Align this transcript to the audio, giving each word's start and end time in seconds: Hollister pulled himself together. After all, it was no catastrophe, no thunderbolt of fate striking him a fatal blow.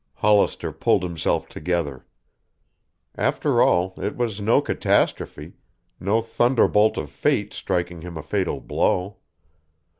Hollister 0.15 0.71
pulled 0.71 1.03
himself 1.03 1.47
together. 1.47 2.07
After 3.13 3.61
all, 3.61 3.93
it 3.99 4.15
was 4.17 4.41
no 4.41 4.59
catastrophe, 4.59 5.53
no 5.99 6.23
thunderbolt 6.23 6.97
of 6.97 7.11
fate 7.11 7.53
striking 7.53 8.01
him 8.01 8.17
a 8.17 8.23
fatal 8.23 8.61
blow. 8.61 9.17